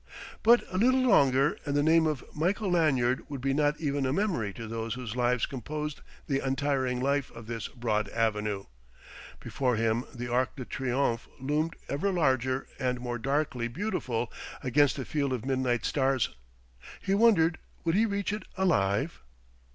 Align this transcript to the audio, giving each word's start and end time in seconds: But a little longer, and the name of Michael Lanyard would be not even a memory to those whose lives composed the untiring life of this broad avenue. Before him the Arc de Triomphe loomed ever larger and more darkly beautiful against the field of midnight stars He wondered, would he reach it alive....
But 0.41 0.63
a 0.73 0.79
little 0.79 1.03
longer, 1.03 1.59
and 1.63 1.75
the 1.75 1.83
name 1.83 2.07
of 2.07 2.23
Michael 2.35 2.71
Lanyard 2.71 3.29
would 3.29 3.39
be 3.39 3.53
not 3.53 3.79
even 3.79 4.07
a 4.07 4.11
memory 4.11 4.51
to 4.53 4.67
those 4.67 4.95
whose 4.95 5.15
lives 5.15 5.45
composed 5.45 6.01
the 6.25 6.39
untiring 6.39 6.99
life 6.99 7.29
of 7.33 7.45
this 7.45 7.67
broad 7.67 8.09
avenue. 8.09 8.65
Before 9.39 9.75
him 9.75 10.05
the 10.11 10.27
Arc 10.27 10.55
de 10.55 10.65
Triomphe 10.65 11.27
loomed 11.39 11.75
ever 11.87 12.11
larger 12.11 12.65
and 12.79 12.99
more 12.99 13.19
darkly 13.19 13.67
beautiful 13.67 14.33
against 14.63 14.95
the 14.95 15.05
field 15.05 15.33
of 15.33 15.45
midnight 15.45 15.85
stars 15.85 16.29
He 16.99 17.13
wondered, 17.13 17.59
would 17.83 17.93
he 17.93 18.07
reach 18.07 18.33
it 18.33 18.41
alive.... 18.57 19.21